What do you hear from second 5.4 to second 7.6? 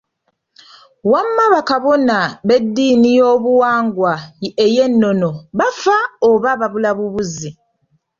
bafa oba babulabubuzi?